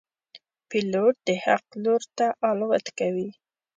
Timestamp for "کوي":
2.99-3.29